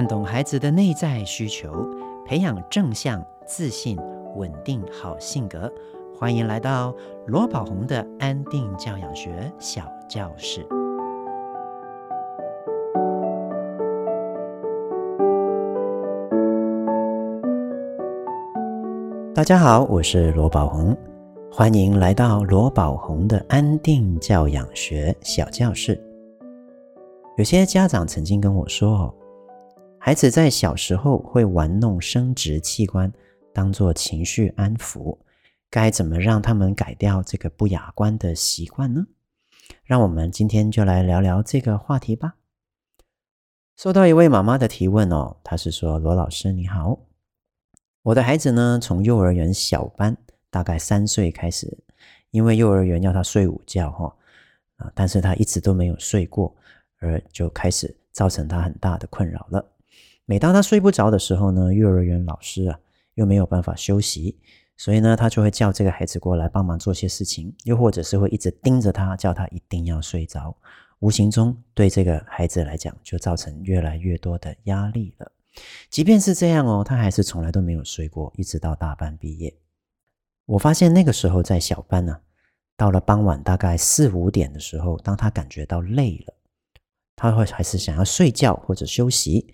[0.00, 1.86] 看懂孩子的内在需求，
[2.24, 3.98] 培养正向、自信、
[4.34, 5.70] 稳定好性格。
[6.18, 6.94] 欢迎来到
[7.26, 10.66] 罗宝红的安定教养学小教室。
[19.34, 20.96] 大家好，我是罗宝红，
[21.52, 26.02] 欢迎来到罗宝红的安定教养学小教室。
[27.36, 29.14] 有些家长曾经跟我说，
[30.02, 33.12] 孩子在小时候会玩弄生殖器官，
[33.52, 35.18] 当做情绪安抚。
[35.68, 39.06] 该怎么让他们改掉这个不雅观的习惯呢？
[39.84, 42.36] 让我们今天就来聊聊这个话题吧。
[43.76, 46.98] 收到一位妈妈的提问哦，她是说：“罗老师你好，
[48.02, 50.16] 我的孩子呢，从幼儿园小班，
[50.48, 51.78] 大概三岁开始，
[52.30, 54.16] 因为幼儿园要他睡午觉哈，
[54.76, 56.56] 啊，但是他一直都没有睡过，
[57.00, 59.62] 而就开始造成他很大的困扰了。
[60.30, 62.78] 每当他睡不着的时候呢，幼儿园老师啊
[63.14, 64.38] 又没有办法休息。”
[64.78, 70.56] 所以呢，他就会叫这个孩子过来帮忙做些事情，又或者是会一直盯着他，叫他一定要睡着，
[71.00, 75.32] 无形中对这个孩子来讲，就造成越来越多的压力了。
[75.88, 79.52] 即便是这样哦，他还是从来都没有睡过，一直到大班毕业。
[80.46, 82.16] 我发现那个时候在小班呢，
[82.76, 86.34] 到了傍晚大概四五点的时候，当他感觉到累了，
[87.16, 89.52] 他会还是想要睡觉或者休息。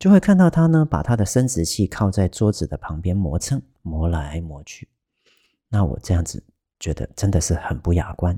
[0.00, 4.88] 就会看到他呢，把他的生殖器靠在桌子的旁边磨蹭，磨来磨去。
[5.68, 6.42] 那我这样子
[6.80, 8.36] 觉得真的是很不雅观。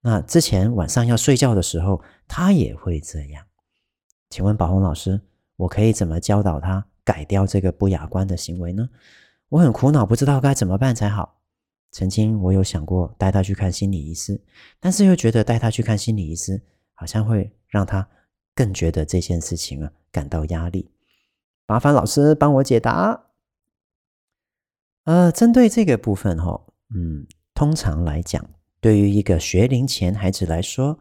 [0.00, 3.44] 那之前晚上要睡觉的时候，他也会这样。
[4.30, 5.20] 请问宝红老师，
[5.56, 8.88] 我可以怎么教导他改掉这个不雅观的行为呢？
[9.48, 11.40] 我很苦恼，不知道该怎么办才好。
[11.90, 14.40] 曾经我有想过带他去看心理医师，
[14.78, 16.62] 但是又觉得带他去看心理医师
[16.94, 18.08] 好像会让他
[18.54, 19.90] 更觉得这件事情啊。
[20.16, 20.90] 感到压力，
[21.66, 23.26] 麻烦老师帮我解答。
[25.04, 26.58] 呃，针对这个部分哈，
[26.94, 28.42] 嗯，通常来讲，
[28.80, 30.98] 对于一个学龄前孩子来说，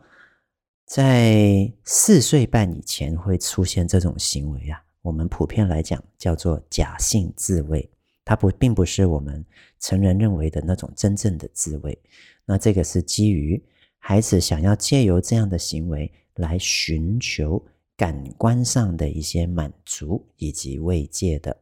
[0.85, 7.89] 在四岁半以前会出现这种行为啊，我们普遍来讲叫做假性自慰，
[8.25, 9.45] 它不并不是我们
[9.79, 11.97] 成人认为的那种真正的自慰。
[12.43, 13.63] 那这个是基于
[13.97, 17.65] 孩子想要借由这样的行为来寻求。
[17.97, 21.61] 感官上的一些满足以及慰藉的，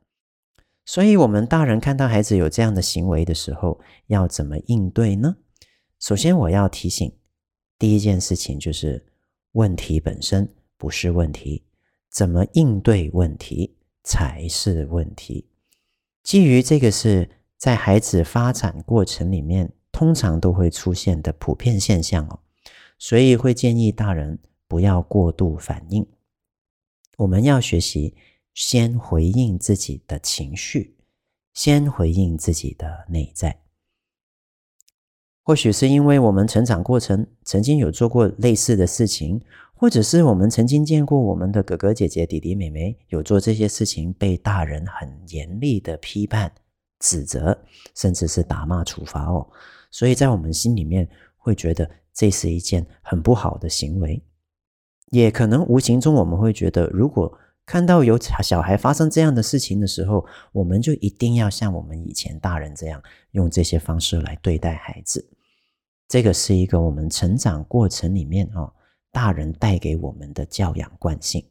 [0.84, 5.38] 所以，我们大人看到孩子有这样的行为的时候，要怎么应对呢？
[6.00, 7.16] 首先，我要提醒，
[7.78, 9.06] 第一件事情就是
[9.52, 11.64] 问题本身不是问题，
[12.10, 15.48] 怎么应对问题才是问题。
[16.24, 22.40] 基于这个是在孩子发展过程里面通常都会出现的普遍现象哦，
[22.98, 26.06] 所以会建议大人不要过度反应。
[27.18, 28.16] 我们要学习
[28.54, 30.98] 先回应自己的情绪，
[31.54, 33.60] 先回应自己的内在。
[35.44, 39.42] 或许是因为我们成长过程曾经有做过类似的事情，
[39.76, 46.50] 或者是我们曾经见过我们的哥哥姐姐、弟弟妹妹有做这些事情，被大人很严厉的批判、
[47.00, 47.60] 指责，
[47.94, 49.46] 甚至是打骂、处罚哦。
[49.92, 54.24] 所以在我们心里面会觉得这是一件很不好的行为。
[55.12, 65.30] 也可能无形中我们会觉得，如果看到有小孩发生这样的事情的时候，我们就一定要像我们以前大人这样用这些方式来对待孩子。
[66.10, 68.74] 这个是一个我们成长过程里面哦，
[69.12, 71.46] 大人带给我们的教养惯性。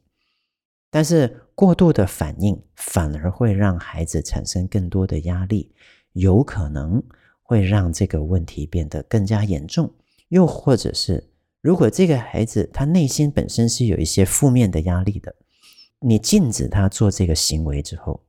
[0.91, 5.73] 但是过度的反应反而会让孩子产生更多的压力，
[6.11, 7.01] 有可能
[7.41, 9.91] 会让这个问题变得更加严重，
[10.27, 11.32] 又或者是。
[11.63, 15.33] 如果这个孩子他内心本身是有一些负面的压力的，
[15.99, 18.21] 你禁止他做这个行为之后，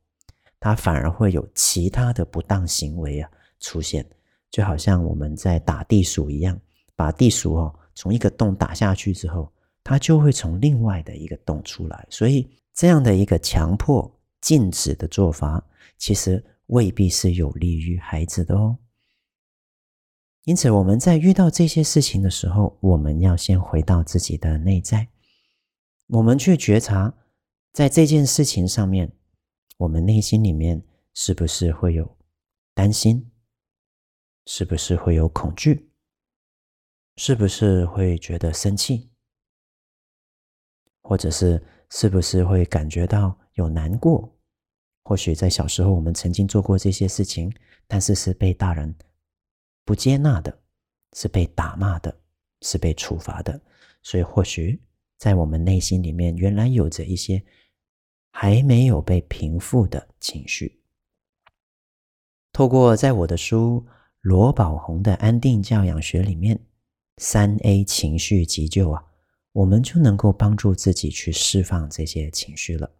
[0.60, 3.28] 他反而会有其他的不当行为啊
[3.58, 4.08] 出现，
[4.52, 6.56] 就好像我们在打地鼠一样，
[6.94, 9.52] 把地鼠哦从一个洞打下去之后，
[9.82, 12.06] 它就会从另外的一个洞出来。
[12.08, 14.08] 所以这样的一个强迫
[14.40, 15.60] 禁止的做法，
[15.98, 18.78] 其实未必是有利于孩子的哦。
[20.44, 25.08] 因此，我们在遇到这些事情的时候，我们要先回到自己的内在，
[26.08, 27.14] 我们去觉察，
[27.72, 29.10] 在这件事情上面，
[29.78, 30.82] 我们内心里面
[31.14, 32.18] 是不是会有
[32.74, 33.30] 担心？
[34.44, 35.90] 是不是会有恐惧？
[37.16, 39.10] 是不是会觉得生气？
[41.00, 44.30] 或者是是不是会感觉到有难过？
[45.04, 47.50] 或许在小时候我们曾经做过这些事情，
[47.86, 48.94] 但是是被大人。
[49.84, 50.58] 不接纳的，
[51.12, 52.16] 是被打骂的，
[52.62, 53.60] 是被处罚的，
[54.02, 54.80] 所以或许
[55.18, 57.42] 在我们内心里面，原来有着一些
[58.30, 60.80] 还没有被平复的情绪。
[62.52, 63.84] 透过在我的书
[64.20, 66.58] 罗宝红的安定教养学里面，
[67.18, 69.04] 三 A 情绪急救啊，
[69.52, 72.90] 我们就能够帮助自己去释放这些情绪了。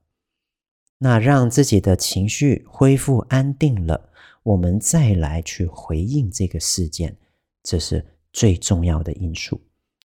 [0.99, 4.13] 那让自己的情绪恢复安定了，
[4.45, 7.17] 我们再来去回应这个事件，
[7.63, 9.61] 这是最重要的因素。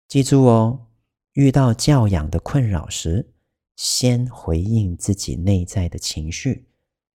[0.08, 0.88] 记住哦，
[1.34, 3.34] 遇到教养的困扰时，
[3.76, 6.68] 先回应自己内在的情绪，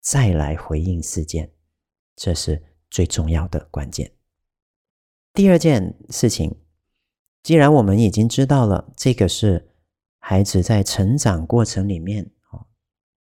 [0.02, 1.52] 再来回应事件，
[2.16, 4.12] 这是最重要的关键。
[5.34, 6.56] 第二件事情，
[7.44, 9.70] 既然我们已经知道了这个是
[10.18, 12.66] 孩子在成长过程里面啊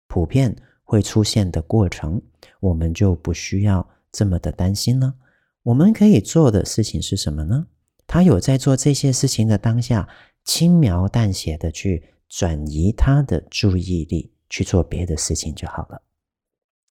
[0.08, 0.56] 普遍
[0.94, 2.22] 会出现的过程，
[2.60, 5.16] 我们就不需要这么的担心了。
[5.64, 7.66] 我们可以做的事情是什么呢？
[8.06, 10.08] 他有在做这些事情的当下，
[10.46, 16.04] 轻描淡写的去转移他的注意力，去做别的事情就好了。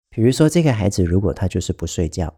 [0.09, 2.35] 比如说，这个孩子如果他就是不睡觉，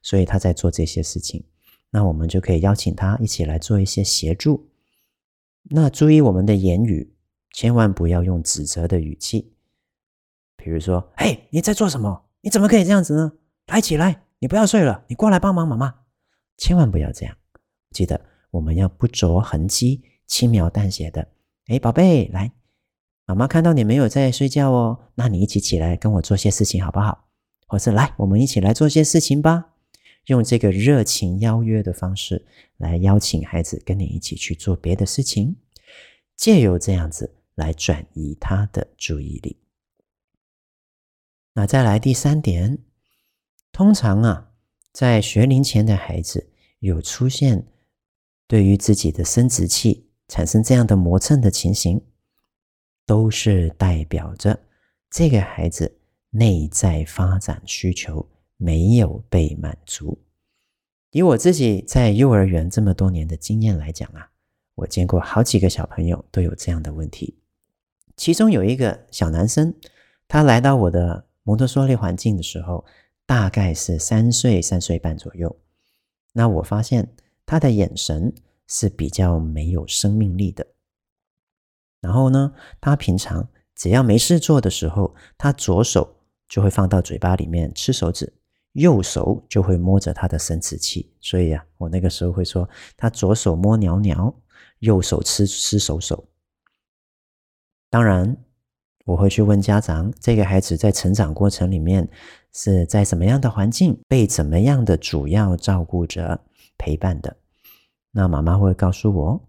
[0.00, 1.44] 所以他在做这些事情，
[1.90, 4.70] 那我们就可以邀请他一起来做一些协助。
[5.64, 7.12] 那注意我们的言语，
[7.52, 9.51] 千万不要用指责的语气。
[10.62, 12.24] 比如说，嘿，你在做什么？
[12.40, 13.32] 你怎么可以这样子呢？
[13.66, 15.92] 来起来，你不要睡了，你过来帮忙妈妈。
[16.56, 17.36] 千万不要这样。
[17.90, 18.20] 记得
[18.52, 21.26] 我们要不着痕迹、轻描淡写的。
[21.66, 22.52] 哎，宝贝，来，
[23.26, 27.28] 妈妈看到你没有在睡觉哦，那你一起起来跟我做些事情好不好？
[27.66, 29.70] 或是来，我们一起来做些事情吧。
[30.26, 35.56] 用这个热情邀约的方式来邀请孩子跟你一起去做别的事情，
[36.36, 39.56] 借由这样子来转移他的注意力。
[41.54, 42.78] 那再来第三点，
[43.72, 44.50] 通常啊，
[44.92, 46.50] 在学龄前的孩子
[46.80, 47.66] 有出现。
[48.48, 52.04] 对于自己的生殖器产生这样的磨蹭的情形，
[53.06, 54.60] 都是代表着
[55.08, 58.28] 这个孩子内在发展需求
[58.58, 60.22] 没有被满足。
[61.12, 64.28] 以我自己在幼儿园这么多年的经验来讲啊，
[64.74, 67.38] 我见过好几个小朋友都有这样的问题。
[68.18, 69.74] 其中有一个小男生，
[70.28, 72.84] 他来到我的蒙特梭利环境的时候，
[73.26, 75.56] 大概是三岁、三岁半左右。
[76.32, 77.14] 那我发现。
[77.44, 78.32] 他的眼神
[78.66, 80.66] 是比较没有生命力的。
[82.00, 86.16] 然后呢，他平常只要没事做的时候，他左手
[86.48, 88.32] 就会放到嘴巴里面吃手指，
[88.72, 91.12] 右手就会摸着他的生殖器。
[91.20, 92.66] 所以啊，我那个时候会说，
[92.96, 94.34] 他左手摸鸟鸟，
[94.78, 96.26] 右手吃吃手手。
[97.90, 98.34] 当然，
[99.04, 102.08] 我会去问家长，这个孩子在成长过程里面
[102.52, 106.40] 是在什么样的环境，被怎么样的主要照顾者
[106.78, 107.36] 陪伴的，
[108.12, 109.40] 那妈妈会告诉我，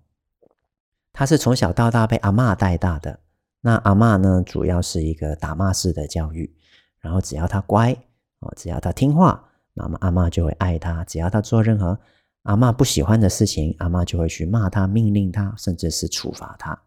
[1.11, 3.19] 他是从小到大被阿嬷带大的。
[3.61, 6.53] 那阿嬷呢，主要是一个打骂式的教育，
[7.00, 7.95] 然后只要他乖
[8.39, 11.03] 哦，只要他听话，妈妈阿嬷就会爱他。
[11.05, 11.97] 只要他做任何
[12.41, 16.77] 阿嬷不喜欢的事情，阿嬷就会去骂他、命令他，甚至是处罚他。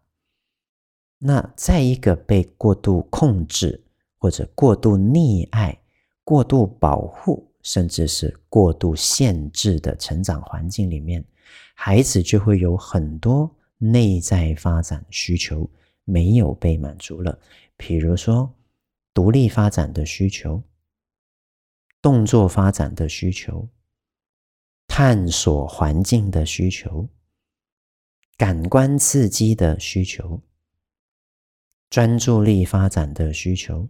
[1.19, 3.83] 那在一个被过度控制
[4.17, 5.79] 或者过度溺爱、
[6.23, 7.45] 过度保护。
[7.63, 11.21] 甚至是过度限制的成长环境里面，
[11.75, 15.69] 孩子就会有很多内在发展需求
[16.05, 17.37] 没有被满足了。
[17.75, 18.49] 比如说，
[19.13, 20.63] 独立发展的需求、
[22.01, 23.67] 动作发展的需求、
[24.87, 27.09] 探索环境的需求、
[28.37, 30.41] 感官刺激的需求、
[31.89, 33.87] 专注力发展的需求。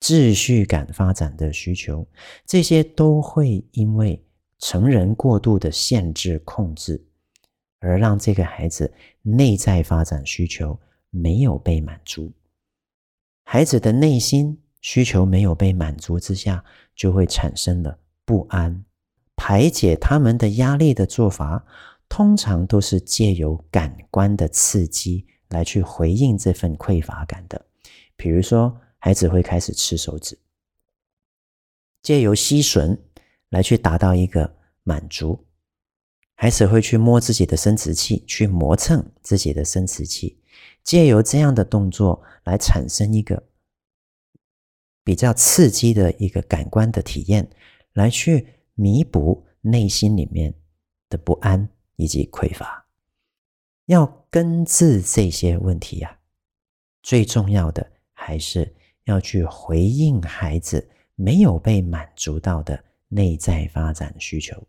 [0.00, 2.06] 秩序感发展的需求，
[2.46, 4.24] 这些都会因为
[4.60, 7.04] 成人过度的限制控制，
[7.80, 10.78] 而让这个孩子内在发展需求
[11.10, 12.32] 没有被满足。
[13.42, 18.84] 孩子的内心需求没有被满足之下，就会产生了不安。
[19.34, 21.66] 排解他们的压力的做法，
[22.08, 27.66] 通常都是借由感官的刺激来去回应这份匮乏感的，
[28.16, 28.80] 比如说。
[29.00, 30.36] 孩子会开始吃手指，
[32.02, 32.98] 借由吸吮
[33.48, 35.46] 来去达到一个满足。
[36.34, 40.42] 孩子会去摸自己的生殖器，去磨蹭自己的生殖器，
[40.82, 43.40] 借由这样的动作来产生一个
[45.04, 47.48] 比较刺激的一个感官的体验，
[47.92, 50.52] 来去弥补内心里面
[51.08, 52.87] 的不安以及匮乏。
[53.88, 56.18] 要根治这些问题呀，
[57.02, 58.74] 最重要的还是。
[59.08, 62.78] 要去回应孩子没有被满足到的
[63.08, 64.62] 内在发展需求。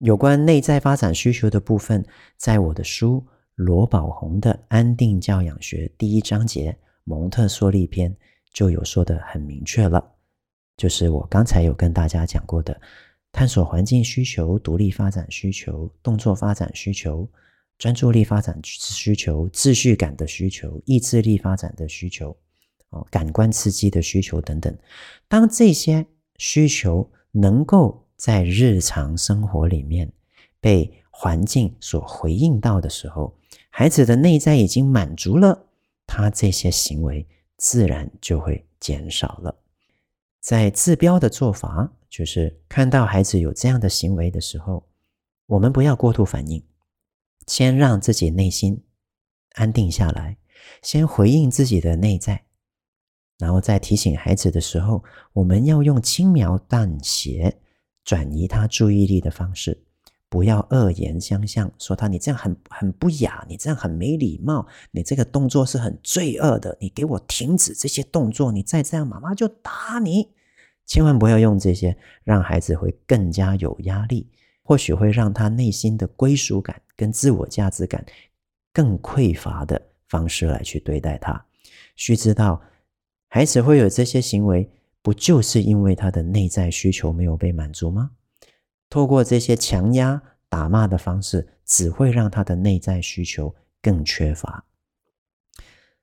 [0.00, 2.04] 有关内在发展需求的部分，
[2.36, 3.24] 在我的书
[3.54, 6.70] 《罗宝鸿的安定教养学》第一章节
[7.04, 8.14] 《蒙特梭利篇
[8.52, 10.06] 就有说得很明确了，
[10.76, 12.78] 就是我刚才有跟大家讲过的，
[13.32, 17.28] 探索环境需求、独立发展需求、动作发展需求、
[17.78, 22.36] 专注力发展需求、秩序感的需求、意志力发展的需求，
[22.90, 24.76] 哦，感官刺激的需求等等。
[25.28, 26.04] 当这些
[26.38, 30.10] 需求能够在日常生活里面
[30.60, 33.36] 被环境所回应到的时候，
[33.70, 35.66] 孩子的内在已经满足了，
[36.06, 37.24] 他这些行为
[37.58, 39.54] 自然就会减少了。
[40.40, 44.88] 在治标的做法，就是看到孩子有这样的行为的时候，
[45.46, 46.62] 我们不要过度反应，
[47.46, 48.82] 先让自己内心
[49.54, 50.38] 安定下来，
[50.82, 52.44] 先回应自己的内在，
[53.38, 57.60] 然后再提醒孩子的时候，我们要用轻描淡写
[58.04, 59.84] 转移他注意力的方式。
[60.30, 70.28] 不要恶言相向，说他你这样很很不雅，你这样很没礼貌，你这个动作是很罪恶的，你给我停止这些动作，你再这样，妈妈就打你。
[70.88, 74.26] 千万不要用这些让孩子会更加有压力，
[74.62, 78.04] 或许会让他内心的归属感跟自我价值感
[78.72, 81.44] 更匮乏的方式来去对待他。
[81.94, 82.60] 须知道，
[83.28, 84.68] 孩子会有这些行为，
[85.02, 88.10] 不就是因为他的内在需求没有被满足吗？
[88.88, 94.64] 透过这些强压、打骂的方式，只会让他的内在需求更缺乏。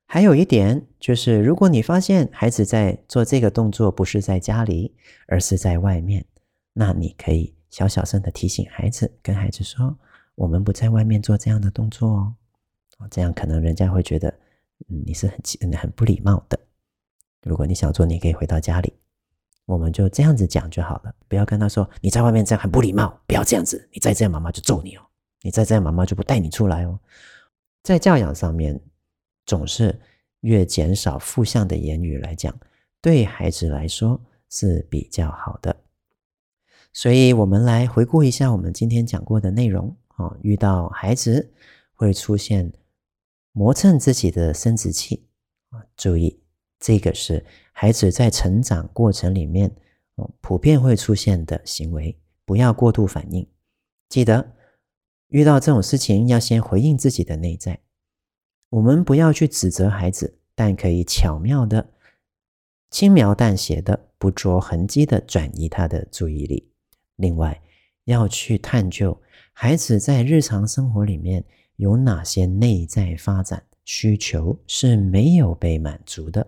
[0.07, 4.95] 还有一点就是，如果你发现孩子在做这个动作不是在家里，
[5.27, 6.23] 而是在外面，
[6.73, 9.97] 那你可以小小声的提醒孩子，跟孩子说
[10.35, 12.35] ：“我们不在外面做这样的动作哦。”
[13.11, 14.29] 这样可能人家会觉得，
[14.89, 16.57] 嗯，你是很很不礼貌的。
[17.43, 18.93] 如果你想做，你可以回到家里。
[19.65, 25.01] 我们就这样子讲就好了，不要跟他说，你在外面这样很不礼貌，不要这样子，你再这样妈妈就揍你哦，
[25.41, 26.99] 你再这样妈妈就不带你出来哦。
[27.81, 28.79] 在教养上面，
[29.45, 29.99] 总是
[30.41, 32.57] 越减少负向的言语来讲，
[33.01, 35.75] 对孩子来说是比较好的。
[36.93, 41.53] 所以，我们来回顾一下我们今天讲过的内容啊，遇到孩子
[41.93, 42.71] 会出现
[43.51, 45.27] 磨蹭自己的生殖器
[45.69, 46.41] 啊，注意。
[46.77, 49.73] 这个是孩子在成长过程里面
[50.15, 53.47] 哦，普遍会出现的行为，不要过度反应。
[54.07, 54.53] 记得
[55.29, 57.79] 遇到这种事情，要先回应自己的内在。
[58.69, 61.89] 我们不要去指责孩子，但可以巧妙的、
[62.89, 66.71] 轻描淡写的、不着痕迹的转移他的注意力。
[67.15, 67.61] 另外，
[68.05, 69.17] 要去探究
[69.53, 71.43] 孩子在日常生活里面
[71.77, 76.45] 有哪些内在发展需求是没有被满足的。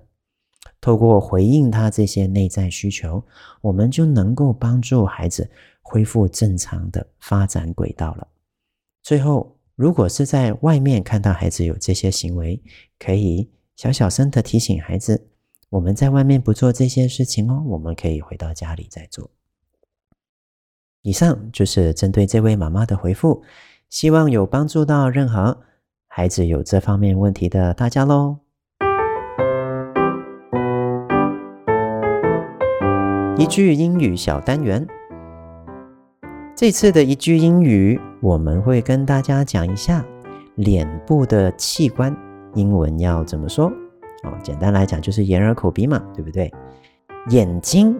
[0.79, 3.23] 透过回应他这些内在需求，
[3.61, 5.49] 我们就能够帮助孩子
[5.81, 8.27] 恢复正常的发展轨道了。
[9.01, 12.59] 最后，如果是在外面看到孩子有这些行为，
[12.97, 15.27] 可以小小声的提醒孩子：
[15.69, 19.29] 我们在外面不做这些事情哦，我们可以回到家里再做。
[21.03, 23.43] 以上就是针对这位妈妈的回复，
[23.87, 25.61] 希望有帮助到任何
[26.07, 28.39] 孩子有这方面问题的大家喽。
[33.37, 34.87] 一句英语小单元，
[36.57, 40.03] 这次的一句英语，我们会跟大家讲一下
[40.55, 42.17] 脸部的器官，
[42.55, 43.71] 英文要怎么说？
[44.23, 46.51] 哦，简单来讲就是眼耳口鼻嘛，对不对？
[47.29, 47.95] 眼睛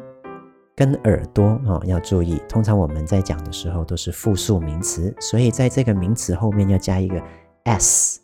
[0.76, 7.22] 跟耳朵哦，要注意，通常我们在讲的时候都是复数名词，所以在这个名词后面要加一个
[7.66, 8.20] s。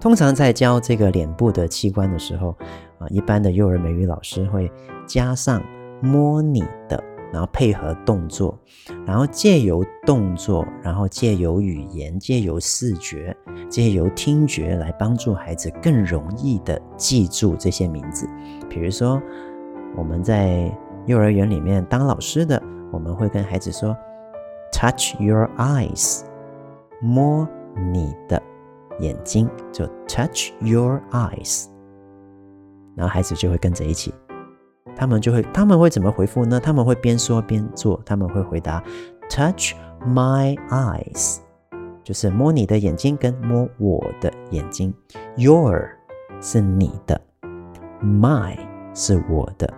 [0.00, 2.56] 通常在教这个脸部的器官的时候，
[2.98, 4.70] 啊，一般的幼儿美语老师会
[5.06, 5.62] 加上
[6.00, 7.02] 摸你的。
[7.32, 8.58] 然后配合动作，
[9.06, 13.34] 然后借由动作，然后借由语言，借由视觉，
[13.70, 18.28] 借由听觉来帮助孩子更容易的记住这些名字。
[18.68, 19.18] 比如说，
[19.96, 20.70] 我们在
[21.06, 23.96] 幼儿园里面当老师的，我们会跟孩子说
[24.72, 26.22] ：“Touch your eyes”，
[27.00, 27.48] 摸
[27.92, 28.40] 你的
[29.00, 31.66] 眼睛，就 “Touch your eyes”，
[32.94, 34.14] 然后孩子就会跟着一起。
[34.94, 36.60] 他们就会，他们会怎么回复呢？
[36.60, 38.82] 他们会边说边做，他们会回答
[39.28, 39.74] ：“Touch
[40.06, 41.38] my eyes”，
[42.04, 44.94] 就是摸你的眼睛跟摸我的眼睛。
[45.36, 45.88] “Your”
[46.40, 47.20] 是你的
[48.02, 48.56] ，“My”
[48.94, 49.72] 是我的，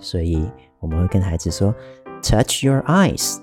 [0.00, 1.74] 所以我们会跟孩子说
[2.22, 3.38] ：“Touch your eyes”。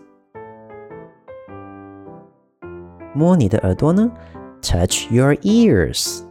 [3.13, 4.11] 摸你的耳朵呢
[4.61, 6.23] ？“Touch your ears”。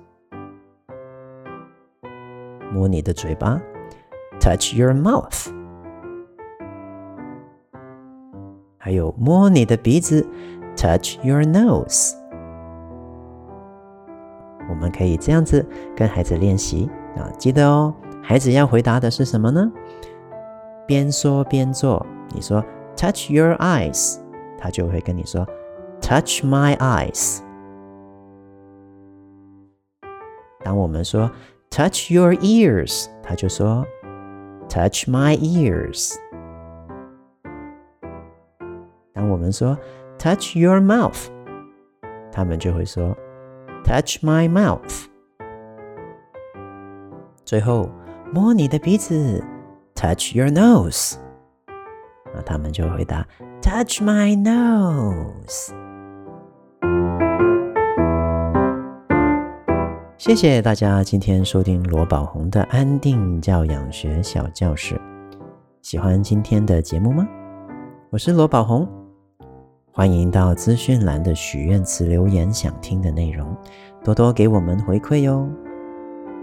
[2.73, 3.61] 摸你的嘴巴。
[4.39, 5.49] Touch your mouth，
[8.77, 10.25] 还有摸你的鼻子
[10.77, 12.13] ，Touch your nose。
[14.69, 15.67] 我们可以这样子
[15.97, 17.93] 跟孩子练习啊，记得哦，
[18.23, 19.73] 孩子要回答的是什么呢？
[20.86, 22.06] 边说边做。
[22.34, 22.64] 你说
[22.96, 24.20] Touch your eyes，
[24.58, 25.46] 他就会跟你说
[26.02, 27.40] Touch my eyes。
[30.64, 31.32] 当我们说
[31.70, 33.86] Touch your ears，他就说。
[34.70, 36.16] Touch my ears。
[39.14, 39.78] 当我们说
[40.18, 41.28] Touch your mouth，
[42.32, 43.14] 他们就会说
[43.84, 45.08] Touch my mouth。
[47.44, 47.90] 最后
[48.32, 49.44] 摸你的鼻子
[49.97, 51.17] ，Touch your nose。
[52.35, 53.27] 那他们就回答
[53.63, 55.73] Touch my nose。
[60.19, 65.01] 谢谢大家今天收听罗宝红的安定教养学小教室。
[65.83, 67.27] 喜欢今天的节目吗？
[68.11, 68.89] 我是罗宝红，
[69.93, 73.57] 欢迎到资讯栏的许愿池留言想听的内容，
[74.03, 75.49] 多多给我们回馈哟。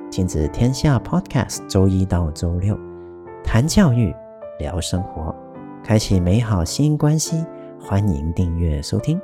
[0.09, 2.77] 亲子天下 Podcast 周一到周六
[3.43, 4.13] 谈教育，
[4.60, 5.36] 聊生活，
[5.84, 7.45] 开启美好新关系，
[7.79, 9.19] 欢迎订阅收听。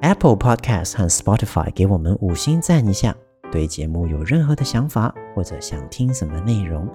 [0.00, 3.14] Apple Podcast 和 Spotify 给我们五星赞一下。
[3.50, 6.86] 对节目有任何的想法或者想听什么内容，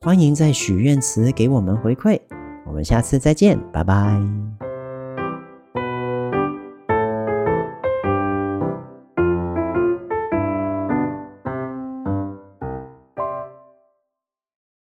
[0.00, 2.18] 欢迎在许愿池给我们回馈。
[2.66, 4.67] 我们下次再见，拜拜。